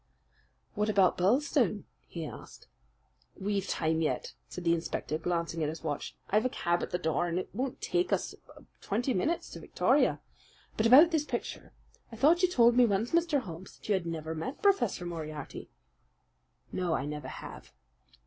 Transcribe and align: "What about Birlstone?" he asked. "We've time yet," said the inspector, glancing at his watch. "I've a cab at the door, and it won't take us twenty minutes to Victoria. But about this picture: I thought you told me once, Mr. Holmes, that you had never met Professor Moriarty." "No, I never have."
"What 0.73 0.89
about 0.89 1.15
Birlstone?" 1.15 1.83
he 2.07 2.25
asked. 2.25 2.67
"We've 3.39 3.67
time 3.67 4.01
yet," 4.01 4.33
said 4.49 4.63
the 4.63 4.73
inspector, 4.73 5.19
glancing 5.19 5.61
at 5.61 5.69
his 5.69 5.83
watch. 5.83 6.15
"I've 6.31 6.43
a 6.43 6.49
cab 6.49 6.81
at 6.81 6.89
the 6.89 6.97
door, 6.97 7.27
and 7.27 7.37
it 7.37 7.49
won't 7.53 7.79
take 7.81 8.11
us 8.11 8.33
twenty 8.81 9.13
minutes 9.13 9.51
to 9.51 9.59
Victoria. 9.59 10.19
But 10.75 10.87
about 10.87 11.11
this 11.11 11.25
picture: 11.25 11.71
I 12.11 12.15
thought 12.15 12.41
you 12.41 12.49
told 12.49 12.75
me 12.75 12.85
once, 12.87 13.11
Mr. 13.11 13.41
Holmes, 13.41 13.77
that 13.77 13.89
you 13.89 13.93
had 13.93 14.07
never 14.07 14.33
met 14.33 14.63
Professor 14.63 15.05
Moriarty." 15.05 15.69
"No, 16.71 16.95
I 16.95 17.05
never 17.05 17.27
have." 17.27 17.71